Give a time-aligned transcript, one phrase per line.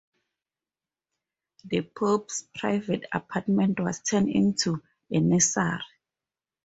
[1.63, 4.81] The pope's private apartment was turned into
[5.11, 5.79] a nursery.